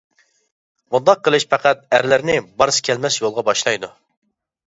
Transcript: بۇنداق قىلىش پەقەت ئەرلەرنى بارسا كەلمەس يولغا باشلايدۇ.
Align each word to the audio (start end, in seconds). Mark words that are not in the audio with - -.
بۇنداق 0.93 1.19
قىلىش 1.27 1.43
پەقەت 1.51 1.83
ئەرلەرنى 1.97 2.37
بارسا 2.61 2.85
كەلمەس 2.89 3.17
يولغا 3.25 3.43
باشلايدۇ. 3.51 3.91